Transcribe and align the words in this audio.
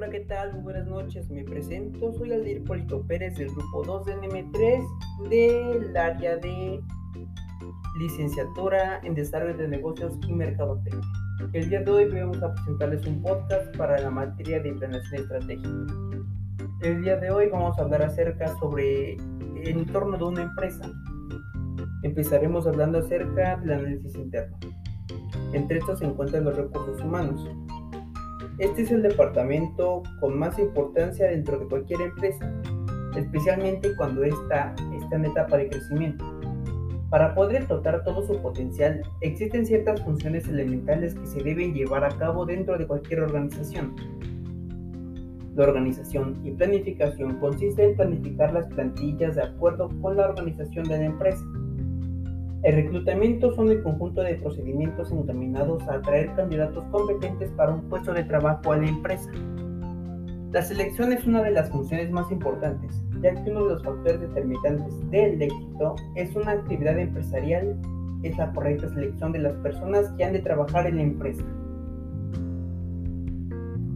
Hola, 0.00 0.12
¿qué 0.12 0.20
tal? 0.20 0.54
Muy 0.54 0.62
buenas 0.62 0.86
noches. 0.86 1.28
Me 1.28 1.44
presento, 1.44 2.10
soy 2.14 2.32
Aldir 2.32 2.64
Polito 2.64 3.06
Pérez 3.06 3.36
del 3.36 3.50
grupo 3.50 3.84
2 3.84 4.06
de 4.06 4.16
NM3 4.16 5.28
del 5.28 5.94
área 5.94 6.38
de 6.38 6.80
licenciatura 7.98 9.02
en 9.04 9.14
desarrollo 9.14 9.58
de 9.58 9.68
negocios 9.68 10.14
y 10.26 10.32
mercadotecnia. 10.32 11.06
El 11.52 11.68
día 11.68 11.82
de 11.82 11.90
hoy 11.90 12.06
vamos 12.06 12.42
a 12.42 12.54
presentarles 12.54 13.06
un 13.06 13.20
podcast 13.20 13.76
para 13.76 13.98
la 13.98 14.08
materia 14.10 14.62
de 14.62 14.72
planeación 14.72 15.20
estratégica. 15.20 15.68
El 16.80 17.02
día 17.02 17.18
de 17.18 17.30
hoy 17.30 17.50
vamos 17.50 17.78
a 17.78 17.82
hablar 17.82 18.00
acerca 18.00 18.56
sobre 18.56 19.16
el 19.16 19.68
entorno 19.68 20.16
de 20.16 20.24
una 20.24 20.42
empresa. 20.44 20.90
Empezaremos 22.04 22.66
hablando 22.66 23.00
acerca 23.00 23.58
del 23.58 23.72
análisis 23.72 24.14
interno. 24.14 24.56
Entre 25.52 25.76
estos 25.76 25.98
se 25.98 26.06
encuentran 26.06 26.44
los 26.44 26.56
recursos 26.56 26.98
humanos, 27.02 27.46
este 28.60 28.82
es 28.82 28.90
el 28.90 29.00
departamento 29.02 30.02
con 30.20 30.38
más 30.38 30.58
importancia 30.58 31.28
dentro 31.28 31.58
de 31.58 31.66
cualquier 31.66 32.02
empresa, 32.02 32.52
especialmente 33.16 33.96
cuando 33.96 34.22
está 34.22 34.74
en 35.10 35.24
etapa 35.24 35.56
de 35.56 35.70
crecimiento. 35.70 36.24
Para 37.08 37.34
poder 37.34 37.56
explotar 37.56 38.04
todo 38.04 38.22
su 38.22 38.40
potencial, 38.40 39.02
existen 39.22 39.64
ciertas 39.64 40.02
funciones 40.02 40.46
elementales 40.46 41.14
que 41.14 41.26
se 41.26 41.42
deben 41.42 41.72
llevar 41.72 42.04
a 42.04 42.10
cabo 42.10 42.44
dentro 42.44 42.76
de 42.76 42.86
cualquier 42.86 43.22
organización. 43.22 43.96
La 45.56 45.64
organización 45.64 46.38
y 46.44 46.52
planificación 46.52 47.40
consiste 47.40 47.82
en 47.82 47.96
planificar 47.96 48.52
las 48.52 48.66
plantillas 48.66 49.36
de 49.36 49.42
acuerdo 49.42 49.88
con 50.02 50.16
la 50.16 50.28
organización 50.28 50.86
de 50.86 50.98
la 50.98 51.04
empresa 51.06 51.42
el 52.62 52.74
reclutamiento 52.74 53.54
son 53.54 53.70
el 53.70 53.82
conjunto 53.82 54.22
de 54.22 54.34
procedimientos 54.34 55.10
encaminados 55.10 55.82
a 55.88 55.94
atraer 55.94 56.34
candidatos 56.34 56.84
competentes 56.90 57.50
para 57.52 57.72
un 57.72 57.88
puesto 57.88 58.12
de 58.12 58.24
trabajo 58.24 58.72
a 58.72 58.76
la 58.76 58.86
empresa. 58.86 59.30
La 60.52 60.60
selección 60.62 61.12
es 61.12 61.26
una 61.26 61.42
de 61.42 61.52
las 61.52 61.70
funciones 61.70 62.10
más 62.10 62.30
importantes, 62.30 63.02
ya 63.22 63.32
que 63.34 63.50
uno 63.50 63.64
de 63.64 63.74
los 63.74 63.84
factores 63.84 64.20
determinantes 64.20 65.10
del 65.10 65.40
éxito 65.40 65.94
es 66.16 66.36
una 66.36 66.52
actividad 66.52 66.98
empresarial, 66.98 67.80
es 68.22 68.36
la 68.36 68.52
correcta 68.52 68.88
selección 68.90 69.32
de 69.32 69.38
las 69.38 69.54
personas 69.58 70.10
que 70.18 70.24
han 70.24 70.34
de 70.34 70.40
trabajar 70.40 70.86
en 70.86 70.96
la 70.96 71.02
empresa. 71.02 71.44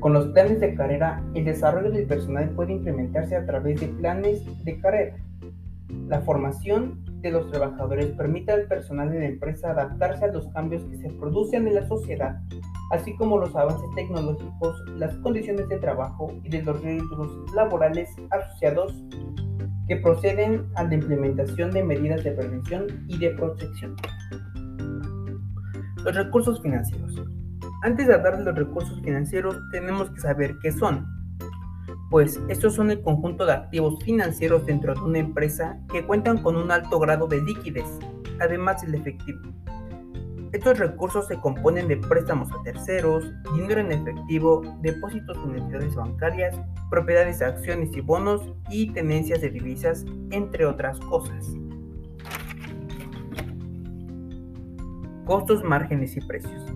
Con 0.00 0.12
los 0.12 0.26
planes 0.28 0.60
de 0.60 0.74
carrera, 0.74 1.22
el 1.34 1.44
desarrollo 1.44 1.90
del 1.90 2.06
personal 2.06 2.50
puede 2.50 2.72
implementarse 2.72 3.36
a 3.36 3.46
través 3.46 3.80
de 3.80 3.88
planes 3.88 4.42
de 4.64 4.78
carrera. 4.80 5.16
La 6.08 6.20
formación 6.20 7.09
de 7.20 7.30
los 7.30 7.50
trabajadores 7.50 8.06
permite 8.16 8.52
al 8.52 8.66
personal 8.66 9.10
de 9.10 9.20
la 9.20 9.26
empresa 9.26 9.70
adaptarse 9.70 10.24
a 10.24 10.32
los 10.32 10.48
cambios 10.48 10.82
que 10.84 10.96
se 10.96 11.10
producen 11.10 11.66
en 11.68 11.74
la 11.74 11.86
sociedad, 11.86 12.40
así 12.90 13.14
como 13.16 13.38
los 13.38 13.54
avances 13.54 13.88
tecnológicos, 13.94 14.82
las 14.96 15.14
condiciones 15.16 15.68
de 15.68 15.78
trabajo 15.78 16.32
y 16.42 16.48
de 16.48 16.62
los 16.62 16.80
riesgos 16.82 17.30
laborales 17.54 18.08
asociados 18.30 19.04
que 19.88 19.96
proceden 19.96 20.66
a 20.76 20.84
la 20.84 20.94
implementación 20.94 21.70
de 21.70 21.82
medidas 21.82 22.22
de 22.24 22.32
prevención 22.32 22.86
y 23.08 23.18
de 23.18 23.30
protección. 23.30 23.96
Los 26.04 26.14
recursos 26.14 26.62
financieros. 26.62 27.22
Antes 27.82 28.06
de 28.06 28.14
hablar 28.14 28.38
de 28.38 28.44
los 28.44 28.54
recursos 28.54 29.00
financieros, 29.02 29.56
tenemos 29.72 30.10
que 30.10 30.20
saber 30.20 30.56
qué 30.62 30.70
son 30.72 31.19
pues 32.10 32.40
estos 32.48 32.74
son 32.74 32.90
el 32.90 33.00
conjunto 33.00 33.46
de 33.46 33.52
activos 33.52 34.02
financieros 34.04 34.66
dentro 34.66 34.94
de 34.94 35.00
una 35.00 35.20
empresa 35.20 35.78
que 35.92 36.04
cuentan 36.04 36.42
con 36.42 36.56
un 36.56 36.72
alto 36.72 36.98
grado 36.98 37.28
de 37.28 37.40
liquidez, 37.40 37.86
además 38.40 38.82
del 38.82 38.96
efectivo. 38.96 39.40
Estos 40.52 40.80
recursos 40.80 41.28
se 41.28 41.38
componen 41.38 41.86
de 41.86 41.96
préstamos 41.96 42.50
a 42.50 42.60
terceros, 42.64 43.30
dinero 43.54 43.80
en 43.80 43.92
efectivo, 43.92 44.62
depósitos 44.82 45.38
en 45.44 45.56
entidades 45.56 45.94
bancarias, 45.94 46.56
propiedades 46.90 47.38
de 47.38 47.44
acciones 47.44 47.96
y 47.96 48.00
bonos 48.00 48.52
y 48.68 48.90
tenencias 48.90 49.40
de 49.40 49.50
divisas, 49.50 50.04
entre 50.32 50.66
otras 50.66 50.98
cosas. 50.98 51.46
Costos, 55.24 55.62
márgenes 55.62 56.16
y 56.16 56.20
precios. 56.22 56.69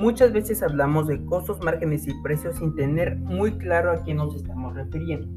Muchas 0.00 0.32
veces 0.32 0.62
hablamos 0.62 1.08
de 1.08 1.22
costos, 1.26 1.62
márgenes 1.62 2.08
y 2.08 2.14
precios 2.22 2.56
sin 2.56 2.74
tener 2.74 3.18
muy 3.18 3.52
claro 3.58 3.92
a 3.92 4.02
quién 4.02 4.16
nos 4.16 4.34
estamos 4.34 4.74
refiriendo. 4.74 5.28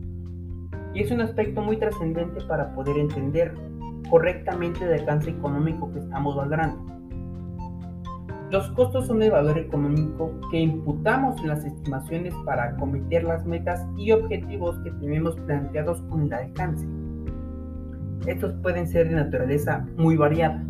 Y 0.93 1.01
es 1.01 1.11
un 1.11 1.19
aspecto 1.19 1.61
muy 1.61 1.75
trascendente 1.75 2.39
para 2.45 2.73
poder 2.73 2.97
entender 2.97 3.53
correctamente 4.09 4.85
el 4.85 5.01
alcance 5.01 5.31
económico 5.31 5.91
que 5.91 5.99
estamos 5.99 6.37
valorando. 6.37 6.79
Los 8.51 8.69
costos 8.69 9.07
son 9.07 9.21
el 9.21 9.31
valor 9.31 9.57
económico 9.57 10.31
que 10.49 10.61
imputamos 10.61 11.41
en 11.41 11.49
las 11.49 11.65
estimaciones 11.65 12.33
para 12.45 12.69
acometer 12.69 13.25
las 13.25 13.45
metas 13.45 13.85
y 13.97 14.13
objetivos 14.13 14.79
que 14.85 14.91
tenemos 14.91 15.35
planteados 15.41 15.99
con 16.03 16.21
el 16.21 16.31
alcance. 16.31 16.87
Estos 18.27 18.53
pueden 18.61 18.87
ser 18.87 19.09
de 19.09 19.15
naturaleza 19.15 19.85
muy 19.97 20.15
variada, 20.15 20.63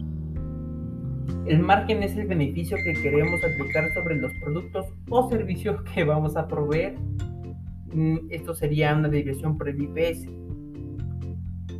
el 1.45 1.59
margen 1.59 2.03
es 2.03 2.15
el 2.15 2.27
beneficio 2.27 2.77
que 2.83 2.93
queremos 2.93 3.43
aplicar 3.43 3.93
sobre 3.93 4.15
los 4.15 4.31
productos 4.41 4.87
o 5.09 5.29
servicios 5.29 5.81
que 5.93 6.03
vamos 6.03 6.37
a 6.37 6.47
proveer. 6.47 6.95
Mm, 7.93 8.17
esto 8.29 8.55
sería 8.55 8.95
una 8.95 9.09
desviación 9.09 9.57
por 9.57 9.69
el 9.69 9.81
IPS. 9.81 10.27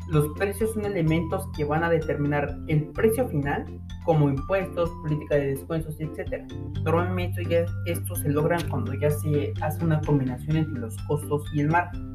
Los 0.10 0.28
precios 0.38 0.74
son 0.74 0.86
elementos 0.86 1.48
que 1.56 1.64
van 1.64 1.84
a 1.84 1.90
determinar 1.90 2.60
el 2.68 2.84
precio 2.90 3.28
final, 3.30 3.66
como 4.04 4.30
impuestos, 4.30 4.90
política 5.02 5.36
de 5.36 5.48
descuentos, 5.48 5.96
etc. 6.00 6.44
Normalmente 6.84 7.44
ya 7.46 7.66
esto 7.86 8.16
se 8.16 8.30
logran 8.30 8.62
cuando 8.70 8.94
ya 8.94 9.10
se 9.10 9.54
hace 9.62 9.84
una 9.84 10.02
combinación 10.02 10.58
entre 10.58 10.82
los 10.82 10.98
costos 11.08 11.44
y 11.54 11.62
el 11.62 11.70
margen. 11.70 12.14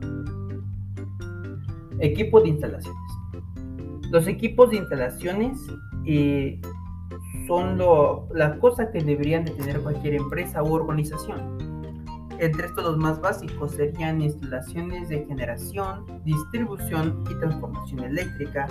Equipo 1.98 2.40
de 2.42 2.50
instalaciones. 2.50 3.00
Los 4.10 4.26
equipos 4.26 4.70
de 4.70 4.76
instalaciones 4.76 5.58
eh, 6.06 6.60
son 7.48 7.78
las 8.34 8.58
cosas 8.58 8.88
que 8.92 9.02
deberían 9.02 9.44
de 9.46 9.52
tener 9.52 9.80
cualquier 9.80 10.14
empresa 10.14 10.62
u 10.62 10.74
organización. 10.74 11.58
Entre 12.38 12.66
estos 12.66 12.84
los 12.84 12.98
más 12.98 13.20
básicos 13.20 13.72
serían 13.72 14.20
instalaciones 14.20 15.08
de 15.08 15.24
generación, 15.24 16.04
distribución 16.24 17.24
y 17.28 17.34
transformación 17.40 18.04
eléctrica, 18.04 18.68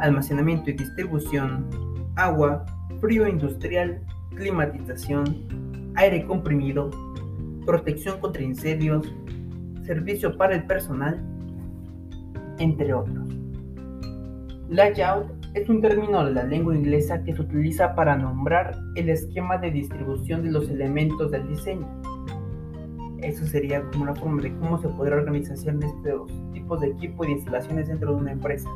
almacenamiento 0.00 0.70
y 0.70 0.72
distribución, 0.72 1.68
agua, 2.16 2.64
frío 3.00 3.28
industrial, 3.28 4.02
climatización, 4.34 5.92
aire 5.94 6.26
comprimido, 6.26 6.90
protección 7.64 8.18
contra 8.18 8.42
incendios, 8.42 9.06
servicio 9.84 10.36
para 10.36 10.56
el 10.56 10.66
personal, 10.66 11.22
entre 12.58 12.92
otros. 12.92 13.28
Layout 14.68 15.35
es 15.56 15.70
un 15.70 15.80
término 15.80 16.22
de 16.22 16.34
la 16.34 16.44
lengua 16.44 16.76
inglesa 16.76 17.24
que 17.24 17.34
se 17.34 17.40
utiliza 17.40 17.94
para 17.94 18.14
nombrar 18.14 18.78
el 18.94 19.08
esquema 19.08 19.56
de 19.56 19.70
distribución 19.70 20.42
de 20.42 20.50
los 20.50 20.68
elementos 20.68 21.30
del 21.30 21.48
diseño. 21.48 21.88
Eso 23.22 23.46
sería 23.46 23.82
como 23.90 24.02
una 24.02 24.14
forma 24.14 24.42
de 24.42 24.54
cómo 24.58 24.78
se 24.78 24.88
podrá 24.88 25.16
organizar 25.16 25.56
estos 25.56 26.30
tipos 26.52 26.80
de 26.82 26.88
equipo 26.88 27.24
y 27.24 27.28
de 27.28 27.32
instalaciones 27.32 27.88
dentro 27.88 28.10
de 28.10 28.16
una 28.20 28.32
empresa. 28.32 28.68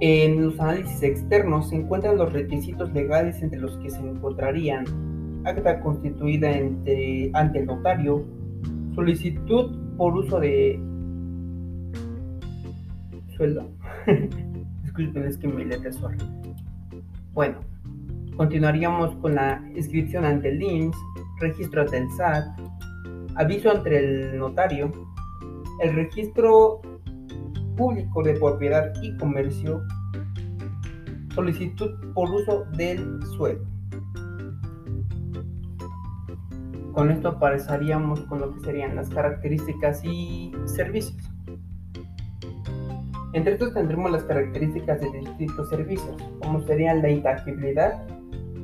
En 0.00 0.44
los 0.44 0.60
análisis 0.60 1.02
externos 1.02 1.70
se 1.70 1.76
encuentran 1.76 2.18
los 2.18 2.30
requisitos 2.30 2.92
legales 2.92 3.42
entre 3.42 3.58
los 3.60 3.74
que 3.78 3.88
se 3.88 4.00
encontrarían 4.00 4.84
acta 5.44 5.80
constituida 5.80 6.50
ante 7.32 7.58
el 7.58 7.66
notario, 7.66 8.22
solicitud 8.94 9.96
por 9.96 10.14
uso 10.14 10.38
de 10.38 10.78
sueldo, 13.34 13.66
Disculpen, 14.98 15.28
es 15.28 15.38
que 15.38 15.46
me 15.46 15.64
letra 15.64 15.92
suave. 15.92 16.16
Bueno, 17.32 17.60
continuaríamos 18.36 19.14
con 19.18 19.36
la 19.36 19.62
inscripción 19.76 20.24
ante 20.24 20.48
el 20.48 20.60
IMSS, 20.60 20.98
registro 21.38 21.82
ante 21.82 21.98
el 21.98 22.10
SAT, 22.16 22.58
aviso 23.36 23.70
ante 23.70 23.96
el 23.96 24.36
notario, 24.36 24.90
el 25.84 25.94
registro 25.94 26.80
público 27.76 28.24
de 28.24 28.34
propiedad 28.34 28.92
y 29.00 29.16
comercio, 29.18 29.84
solicitud 31.32 31.92
por 32.12 32.28
uso 32.32 32.64
del 32.76 33.22
suelo. 33.36 33.64
Con 36.92 37.12
esto 37.12 37.38
pasaríamos 37.38 38.22
con 38.22 38.40
lo 38.40 38.52
que 38.52 38.60
serían 38.64 38.96
las 38.96 39.08
características 39.10 40.04
y 40.04 40.50
servicios. 40.64 41.37
Entre 43.38 43.52
estos 43.52 43.72
tendremos 43.72 44.10
las 44.10 44.24
características 44.24 45.00
de 45.00 45.12
distintos 45.12 45.68
servicios, 45.68 46.16
como 46.42 46.60
serían 46.62 47.02
la 47.02 47.08
intangibilidad, 47.08 48.04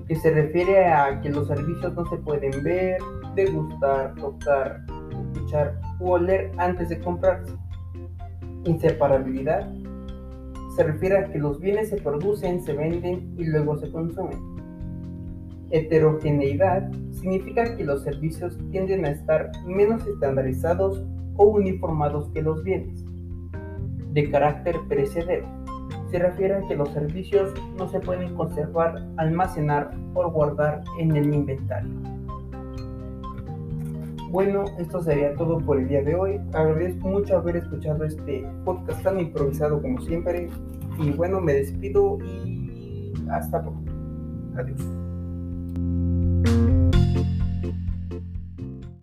que 0.08 0.16
se 0.16 0.32
refiere 0.32 0.88
a 0.88 1.20
que 1.20 1.28
los 1.28 1.46
servicios 1.46 1.94
no 1.94 2.04
se 2.06 2.16
pueden 2.16 2.60
ver, 2.64 3.00
degustar, 3.36 4.16
tocar, 4.16 4.84
escuchar 5.32 5.80
u 6.00 6.10
oler 6.10 6.50
antes 6.56 6.88
de 6.88 6.98
comprarse. 6.98 7.52
Inseparabilidad 8.64 9.72
se 10.74 10.82
refiere 10.82 11.18
a 11.18 11.30
que 11.30 11.38
los 11.38 11.60
bienes 11.60 11.90
se 11.90 11.98
producen, 11.98 12.60
se 12.64 12.72
venden 12.72 13.32
y 13.38 13.44
luego 13.44 13.76
se 13.78 13.92
consumen. 13.92 14.40
Heterogeneidad 15.70 16.90
significa 17.12 17.76
que 17.76 17.84
los 17.84 18.02
servicios 18.02 18.58
tienden 18.72 19.04
a 19.04 19.10
estar 19.10 19.52
menos 19.66 20.04
estandarizados 20.04 21.06
o 21.36 21.44
uniformados 21.44 22.28
que 22.30 22.42
los 22.42 22.64
bienes. 22.64 23.13
De 24.14 24.31
carácter 24.31 24.76
perecedero 24.88 25.44
se 26.08 26.20
refiere 26.20 26.55
a 26.55 26.69
que 26.69 26.76
los 26.76 26.90
servicios 26.90 27.52
no 27.76 27.88
se 27.88 27.99
pueden 27.99 28.37
conservar, 28.37 29.05
almacenar 29.16 29.90
o 30.14 30.31
guardar 30.31 30.84
en 31.00 31.16
el 31.16 31.34
inventario. 31.34 31.90
Bueno, 34.31 34.64
esto 34.78 35.02
sería 35.02 35.34
todo 35.34 35.58
por 35.58 35.81
el 35.81 35.88
día 35.88 36.02
de 36.02 36.14
hoy. 36.14 36.40
Agradezco 36.52 37.08
mucho 37.08 37.37
haber 37.37 37.56
escuchado 37.56 38.05
este 38.05 38.46
podcast 38.64 39.02
tan 39.02 39.19
improvisado 39.19 39.82
como 39.82 40.00
siempre. 40.02 40.49
Y 41.00 41.10
bueno, 41.10 41.40
me 41.40 41.55
despido 41.55 42.19
y 42.25 43.12
hasta 43.28 43.60
pronto. 43.60 43.90
Adiós. 44.56 44.81